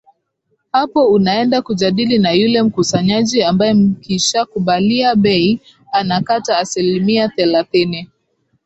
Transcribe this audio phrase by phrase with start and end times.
[0.71, 5.59] hapo unaenda kujadili na yule mkusanyaji ambaye mkishakubalia bei
[5.91, 8.09] anakata asilimia thelathini